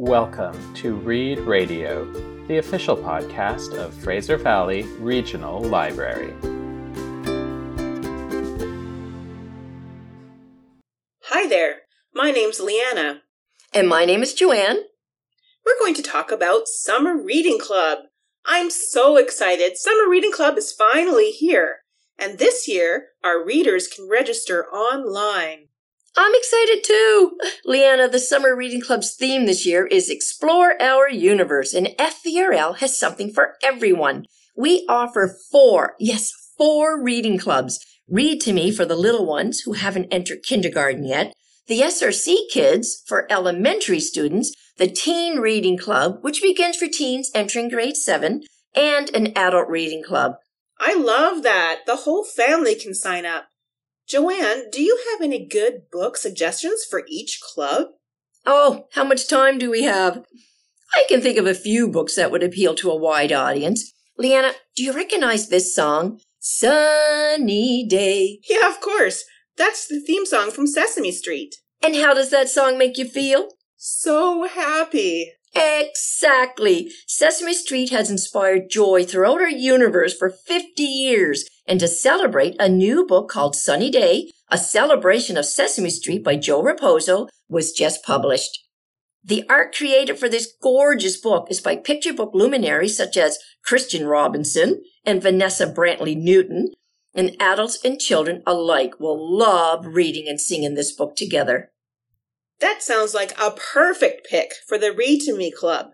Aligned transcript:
Welcome 0.00 0.74
to 0.74 0.94
Read 0.94 1.40
Radio, 1.40 2.04
the 2.46 2.58
official 2.58 2.96
podcast 2.96 3.76
of 3.76 3.92
Fraser 3.92 4.36
Valley 4.36 4.84
Regional 5.00 5.60
Library. 5.60 6.32
Hi 11.24 11.48
there, 11.48 11.78
my 12.14 12.30
name's 12.30 12.60
Leanna. 12.60 13.22
And 13.74 13.88
my 13.88 14.04
name 14.04 14.22
is 14.22 14.34
Joanne. 14.34 14.84
We're 15.66 15.78
going 15.80 15.94
to 15.94 16.02
talk 16.02 16.30
about 16.30 16.68
Summer 16.68 17.20
Reading 17.20 17.58
Club. 17.58 18.04
I'm 18.46 18.70
so 18.70 19.16
excited. 19.16 19.76
Summer 19.76 20.08
Reading 20.08 20.30
Club 20.30 20.56
is 20.56 20.70
finally 20.70 21.32
here. 21.32 21.78
And 22.16 22.38
this 22.38 22.68
year, 22.68 23.08
our 23.24 23.44
readers 23.44 23.88
can 23.88 24.08
register 24.08 24.64
online. 24.66 25.67
I'm 26.20 26.34
excited 26.34 26.82
too. 26.82 27.38
Leanna, 27.64 28.08
the 28.08 28.18
Summer 28.18 28.56
Reading 28.56 28.80
Club's 28.80 29.14
theme 29.14 29.46
this 29.46 29.64
year 29.64 29.86
is 29.86 30.10
Explore 30.10 30.74
Our 30.82 31.08
Universe, 31.08 31.72
and 31.72 31.94
FVRL 31.96 32.78
has 32.78 32.98
something 32.98 33.32
for 33.32 33.54
everyone. 33.62 34.24
We 34.56 34.84
offer 34.88 35.32
four, 35.52 35.94
yes, 36.00 36.32
four 36.56 37.00
reading 37.00 37.38
clubs. 37.38 37.78
Read 38.08 38.40
to 38.40 38.52
Me 38.52 38.72
for 38.72 38.84
the 38.84 38.96
little 38.96 39.26
ones 39.26 39.60
who 39.60 39.74
haven't 39.74 40.12
entered 40.12 40.42
kindergarten 40.42 41.04
yet, 41.04 41.34
the 41.68 41.82
SRC 41.82 42.48
Kids 42.50 43.00
for 43.06 43.30
elementary 43.30 44.00
students, 44.00 44.52
the 44.76 44.88
Teen 44.88 45.38
Reading 45.38 45.78
Club, 45.78 46.18
which 46.22 46.42
begins 46.42 46.78
for 46.78 46.88
teens 46.88 47.30
entering 47.32 47.68
grade 47.68 47.96
seven, 47.96 48.42
and 48.74 49.08
an 49.14 49.32
adult 49.36 49.68
reading 49.68 50.02
club. 50.02 50.34
I 50.80 50.96
love 50.96 51.44
that. 51.44 51.82
The 51.86 51.96
whole 51.96 52.24
family 52.24 52.74
can 52.74 52.92
sign 52.92 53.24
up. 53.24 53.44
Joanne, 54.08 54.70
do 54.70 54.82
you 54.82 54.98
have 55.10 55.20
any 55.20 55.46
good 55.46 55.90
book 55.92 56.16
suggestions 56.16 56.84
for 56.88 57.02
each 57.08 57.40
club? 57.40 57.88
Oh, 58.46 58.86
how 58.92 59.04
much 59.04 59.28
time 59.28 59.58
do 59.58 59.70
we 59.70 59.82
have? 59.82 60.24
I 60.94 61.04
can 61.08 61.20
think 61.20 61.36
of 61.36 61.46
a 61.46 61.54
few 61.54 61.88
books 61.88 62.14
that 62.14 62.30
would 62.30 62.42
appeal 62.42 62.74
to 62.76 62.90
a 62.90 62.96
wide 62.96 63.32
audience. 63.32 63.92
Leanna, 64.16 64.52
do 64.74 64.82
you 64.82 64.94
recognize 64.94 65.48
this 65.48 65.74
song? 65.74 66.20
Sunny 66.38 67.86
Day. 67.86 68.40
Yeah, 68.48 68.68
of 68.68 68.80
course. 68.80 69.24
That's 69.58 69.86
the 69.86 70.00
theme 70.00 70.24
song 70.24 70.50
from 70.50 70.66
Sesame 70.66 71.12
Street. 71.12 71.56
And 71.82 71.94
how 71.96 72.14
does 72.14 72.30
that 72.30 72.48
song 72.48 72.78
make 72.78 72.96
you 72.96 73.06
feel? 73.06 73.50
So 73.76 74.48
happy. 74.48 75.32
Exactly. 75.54 76.90
Sesame 77.06 77.54
Street 77.54 77.90
has 77.90 78.10
inspired 78.10 78.70
joy 78.70 79.04
throughout 79.04 79.40
our 79.40 79.50
universe 79.50 80.16
for 80.16 80.30
50 80.30 80.82
years. 80.82 81.44
And 81.68 81.78
to 81.80 81.86
celebrate, 81.86 82.56
a 82.58 82.68
new 82.68 83.06
book 83.06 83.28
called 83.28 83.54
Sunny 83.54 83.90
Day, 83.90 84.30
a 84.50 84.56
celebration 84.56 85.36
of 85.36 85.44
Sesame 85.44 85.90
Street 85.90 86.24
by 86.24 86.36
Joe 86.36 86.62
Raposo, 86.62 87.28
was 87.46 87.72
just 87.72 88.02
published. 88.02 88.64
The 89.22 89.44
art 89.50 89.76
created 89.76 90.18
for 90.18 90.30
this 90.30 90.50
gorgeous 90.62 91.18
book 91.18 91.48
is 91.50 91.60
by 91.60 91.76
picture 91.76 92.14
book 92.14 92.30
luminaries 92.32 92.96
such 92.96 93.18
as 93.18 93.38
Christian 93.62 94.06
Robinson 94.06 94.82
and 95.04 95.20
Vanessa 95.20 95.66
Brantley 95.66 96.16
Newton, 96.16 96.72
and 97.14 97.36
adults 97.38 97.84
and 97.84 98.00
children 98.00 98.42
alike 98.46 98.98
will 98.98 99.38
love 99.38 99.84
reading 99.84 100.26
and 100.26 100.40
singing 100.40 100.74
this 100.74 100.92
book 100.92 101.16
together. 101.16 101.70
That 102.60 102.82
sounds 102.82 103.12
like 103.12 103.38
a 103.38 103.50
perfect 103.50 104.26
pick 104.26 104.52
for 104.66 104.78
the 104.78 104.92
Read 104.92 105.20
to 105.26 105.36
Me 105.36 105.52
Club. 105.52 105.88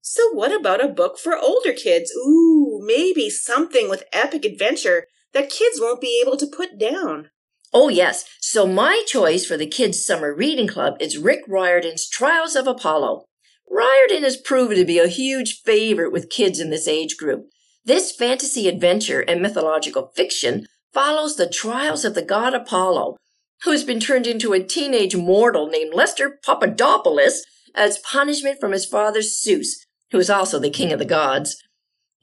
So, 0.00 0.32
what 0.32 0.58
about 0.58 0.82
a 0.82 0.88
book 0.88 1.18
for 1.18 1.36
older 1.36 1.74
kids? 1.74 2.10
Ooh, 2.16 2.80
maybe 2.82 3.28
something 3.28 3.90
with 3.90 4.04
epic 4.14 4.46
adventure 4.46 5.06
that 5.32 5.50
kids 5.50 5.80
won't 5.80 6.00
be 6.00 6.22
able 6.24 6.36
to 6.36 6.46
put 6.46 6.78
down. 6.78 7.30
Oh, 7.72 7.88
yes. 7.88 8.24
So, 8.40 8.66
my 8.66 9.02
choice 9.06 9.44
for 9.44 9.56
the 9.56 9.66
Kids 9.66 10.04
Summer 10.04 10.34
Reading 10.34 10.66
Club 10.66 10.96
is 11.00 11.18
Rick 11.18 11.40
Riordan's 11.46 12.08
Trials 12.08 12.56
of 12.56 12.66
Apollo. 12.66 13.24
Riordan 13.70 14.22
has 14.22 14.38
proven 14.38 14.76
to 14.76 14.84
be 14.84 14.98
a 14.98 15.08
huge 15.08 15.60
favorite 15.62 16.12
with 16.12 16.30
kids 16.30 16.60
in 16.60 16.70
this 16.70 16.88
age 16.88 17.16
group. 17.18 17.46
This 17.84 18.10
fantasy 18.12 18.68
adventure 18.68 19.20
and 19.20 19.42
mythological 19.42 20.10
fiction 20.16 20.66
follows 20.92 21.36
the 21.36 21.48
trials 21.48 22.04
of 22.04 22.14
the 22.14 22.22
god 22.22 22.54
Apollo, 22.54 23.16
who 23.62 23.70
has 23.70 23.84
been 23.84 24.00
turned 24.00 24.26
into 24.26 24.52
a 24.52 24.62
teenage 24.62 25.16
mortal 25.16 25.68
named 25.68 25.92
Lester 25.94 26.38
Papadopoulos 26.44 27.42
as 27.74 27.98
punishment 27.98 28.60
from 28.60 28.72
his 28.72 28.86
father 28.86 29.20
Zeus, 29.20 29.84
who 30.10 30.18
is 30.18 30.30
also 30.30 30.58
the 30.58 30.70
king 30.70 30.92
of 30.92 30.98
the 30.98 31.04
gods. 31.04 31.62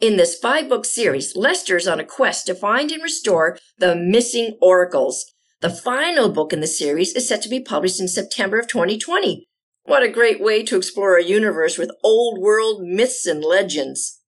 In 0.01 0.17
this 0.17 0.37
five 0.37 0.67
book 0.67 0.83
series, 0.83 1.37
Lester 1.37 1.77
is 1.77 1.87
on 1.87 2.01
a 2.01 2.05
quest 2.05 2.47
to 2.47 2.55
find 2.55 2.91
and 2.91 3.01
restore 3.01 3.57
the 3.77 3.95
missing 3.95 4.57
oracles. 4.61 5.25
The 5.61 5.69
final 5.69 6.29
book 6.29 6.51
in 6.51 6.59
the 6.59 6.67
series 6.67 7.15
is 7.15 7.27
set 7.27 7.41
to 7.43 7.49
be 7.49 7.61
published 7.61 8.01
in 8.01 8.09
September 8.09 8.59
of 8.59 8.67
2020. 8.67 9.47
What 9.83 10.03
a 10.03 10.09
great 10.09 10.41
way 10.41 10.63
to 10.63 10.75
explore 10.75 11.15
a 11.15 11.23
universe 11.23 11.77
with 11.77 11.95
old 12.03 12.41
world 12.41 12.81
myths 12.83 13.25
and 13.25 13.41
legends. 13.41 14.21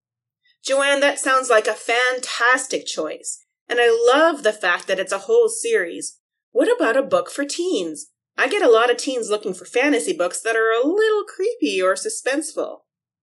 Joanne, 0.63 1.01
that 1.01 1.19
sounds 1.19 1.49
like 1.49 1.67
a 1.67 1.73
fantastic 1.73 2.85
choice. 2.85 3.43
And 3.67 3.79
I 3.81 3.89
love 3.89 4.43
the 4.43 4.53
fact 4.53 4.87
that 4.87 4.99
it's 4.99 5.11
a 5.11 5.19
whole 5.19 5.49
series. 5.49 6.17
What 6.51 6.73
about 6.73 6.95
a 6.95 7.03
book 7.03 7.29
for 7.29 7.43
teens? 7.43 8.07
I 8.37 8.47
get 8.47 8.61
a 8.61 8.71
lot 8.71 8.89
of 8.89 8.97
teens 8.97 9.29
looking 9.29 9.53
for 9.53 9.65
fantasy 9.65 10.15
books 10.15 10.39
that 10.41 10.55
are 10.55 10.71
a 10.71 10.87
little 10.87 11.23
creepy 11.25 11.81
or 11.81 11.95
suspenseful. 11.95 12.79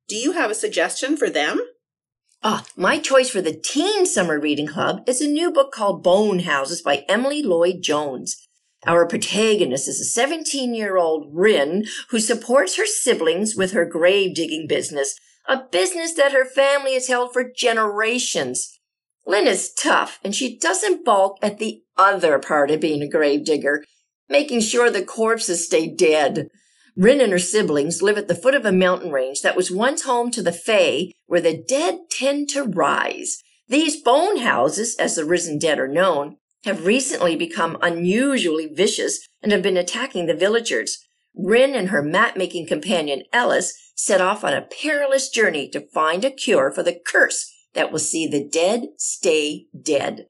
Do 0.09 0.17
you 0.17 0.33
have 0.33 0.51
a 0.51 0.55
suggestion 0.55 1.17
for 1.17 1.31
them? 1.31 1.61
Ah, 2.47 2.63
my 2.77 2.99
choice 2.99 3.31
for 3.31 3.41
the 3.41 3.55
Teen 3.55 4.05
Summer 4.05 4.39
Reading 4.39 4.67
Club 4.67 5.09
is 5.09 5.23
a 5.23 5.27
new 5.27 5.51
book 5.51 5.73
called 5.73 6.03
Bone 6.03 6.41
Houses 6.41 6.83
by 6.83 7.07
Emily 7.09 7.43
Lloyd 7.43 7.81
Jones. 7.81 8.37
Our 8.87 9.07
protagonist 9.09 9.89
is 9.89 9.99
a 9.99 10.05
17 10.05 10.75
year 10.75 10.99
old 10.99 11.31
Rin 11.33 11.87
who 12.11 12.21
supports 12.21 12.77
her 12.77 12.85
siblings 12.85 13.57
with 13.57 13.73
her 13.73 13.87
grave 13.87 14.35
digging 14.35 14.67
business, 14.67 15.19
a 15.49 15.63
business 15.73 16.13
that 16.17 16.33
her 16.33 16.45
family 16.45 16.93
has 16.93 17.09
held 17.09 17.33
for 17.33 17.51
generations. 17.51 18.79
Rin 19.27 19.47
is 19.47 19.73
tough 19.73 20.21
and 20.23 20.35
she 20.35 20.59
doesn't 20.59 21.03
balk 21.03 21.39
at 21.41 21.59
the 21.59 21.81
other 21.97 22.39
part 22.39 22.71
of 22.71 22.79
being 22.79 23.01
a 23.01 23.09
gravedigger, 23.09 23.87
making 24.29 24.61
sure 24.61 24.91
the 24.91 25.03
corpses 25.03 25.65
stay 25.65 25.89
dead. 25.89 26.51
Rin 26.97 27.21
and 27.21 27.33
her 27.33 27.39
siblings 27.39 28.03
live 28.03 28.17
at 28.17 28.29
the 28.29 28.35
foot 28.35 28.55
of 28.55 28.65
a 28.65 28.73
mountain 28.73 29.11
range 29.11 29.43
that 29.43 29.57
was 29.57 29.71
once 29.71 30.03
home 30.03 30.31
to 30.31 30.43
the 30.43 30.53
Fae, 30.53 31.11
where 31.27 31.41
the 31.41 31.57
dead 31.57 31.99
tend 32.11 32.49
to 32.51 32.63
rise. 32.63 33.43
These 33.69 34.03
bone 34.03 34.39
houses, 34.39 34.95
as 34.97 35.17
the 35.17 35.25
risen 35.25 35.59
dead 35.59 35.79
are 35.79 35.89
known, 35.89 36.37
have 36.65 36.87
recently 36.87 37.35
become 37.37 37.77
unusually 37.83 38.67
vicious 38.67 39.27
and 39.43 39.51
have 39.53 39.63
been 39.63 39.77
attacking 39.77 40.27
the 40.27 40.35
villagers. 40.35 40.99
Rin 41.35 41.75
and 41.75 41.89
her 41.89 42.03
map 42.03 42.37
making 42.37 42.67
companion 42.67 43.25
Ellis 43.33 43.75
set 43.97 44.21
off 44.21 44.45
on 44.45 44.53
a 44.53 44.63
perilous 44.63 45.29
journey 45.29 45.69
to 45.71 45.81
find 45.81 46.25
a 46.25 46.31
cure 46.31 46.71
for 46.71 46.83
the 46.83 46.99
curse 47.05 47.51
that 47.75 47.91
will 47.91 47.99
see 47.99 48.27
the 48.27 48.47
dead 48.47 48.89
stay 48.99 49.67
dead. 49.81 50.27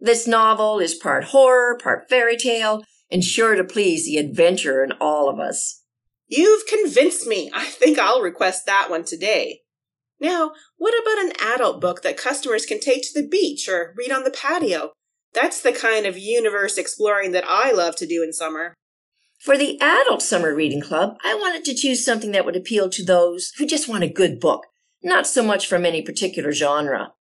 This 0.00 0.26
novel 0.26 0.78
is 0.78 0.94
part 0.94 1.24
horror, 1.24 1.76
part 1.76 2.08
fairy 2.08 2.36
tale, 2.36 2.82
and 3.10 3.22
sure 3.22 3.54
to 3.54 3.64
please 3.64 4.06
the 4.06 4.16
adventurer 4.16 4.84
in 4.84 4.92
all 5.00 5.28
of 5.28 5.38
us. 5.38 5.77
You've 6.28 6.66
convinced 6.66 7.26
me. 7.26 7.50
I 7.54 7.64
think 7.64 7.98
I'll 7.98 8.20
request 8.20 8.66
that 8.66 8.90
one 8.90 9.04
today. 9.04 9.62
Now, 10.20 10.52
what 10.76 10.94
about 11.00 11.24
an 11.24 11.54
adult 11.54 11.80
book 11.80 12.02
that 12.02 12.16
customers 12.16 12.66
can 12.66 12.80
take 12.80 13.02
to 13.02 13.20
the 13.20 13.26
beach 13.26 13.68
or 13.68 13.94
read 13.96 14.12
on 14.12 14.24
the 14.24 14.30
patio? 14.30 14.92
That's 15.32 15.60
the 15.60 15.72
kind 15.72 16.06
of 16.06 16.18
universe 16.18 16.76
exploring 16.76 17.32
that 17.32 17.44
I 17.46 17.72
love 17.72 17.96
to 17.96 18.06
do 18.06 18.22
in 18.22 18.32
summer. 18.32 18.74
For 19.38 19.56
the 19.56 19.80
adult 19.80 20.22
summer 20.22 20.54
reading 20.54 20.80
club, 20.80 21.16
I 21.24 21.34
wanted 21.34 21.64
to 21.66 21.74
choose 21.74 22.04
something 22.04 22.32
that 22.32 22.44
would 22.44 22.56
appeal 22.56 22.90
to 22.90 23.04
those 23.04 23.52
who 23.58 23.66
just 23.66 23.88
want 23.88 24.04
a 24.04 24.08
good 24.08 24.40
book 24.40 24.64
not 25.02 25.26
so 25.26 25.42
much 25.42 25.66
from 25.66 25.86
any 25.86 26.02
particular 26.02 26.52
genre. 26.52 27.12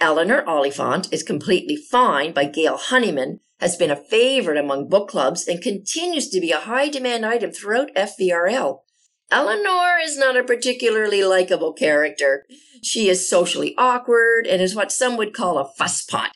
Eleanor 0.00 0.44
Oliphant 0.46 1.12
is 1.12 1.22
Completely 1.22 1.76
Fine 1.76 2.32
by 2.32 2.44
Gail 2.44 2.76
Honeyman 2.76 3.40
has 3.60 3.76
been 3.76 3.90
a 3.90 3.96
favorite 3.96 4.58
among 4.58 4.88
book 4.88 5.08
clubs 5.08 5.46
and 5.46 5.62
continues 5.62 6.28
to 6.28 6.40
be 6.40 6.50
a 6.50 6.60
high 6.60 6.88
demand 6.88 7.24
item 7.24 7.52
throughout 7.52 7.94
FVRL. 7.94 8.80
Eleanor 9.30 9.98
is 10.02 10.18
not 10.18 10.36
a 10.36 10.44
particularly 10.44 11.24
likable 11.24 11.72
character. 11.72 12.44
She 12.82 13.08
is 13.08 13.28
socially 13.28 13.74
awkward 13.78 14.46
and 14.46 14.60
is 14.60 14.74
what 14.74 14.92
some 14.92 15.16
would 15.16 15.32
call 15.32 15.58
a 15.58 15.70
fusspot. 15.80 16.30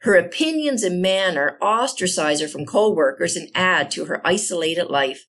Her 0.00 0.16
opinions 0.16 0.82
and 0.82 1.00
manner 1.00 1.56
ostracize 1.62 2.40
her 2.40 2.48
from 2.48 2.66
coworkers 2.66 3.36
and 3.36 3.48
add 3.54 3.90
to 3.92 4.06
her 4.06 4.26
isolated 4.26 4.86
life. 4.86 5.26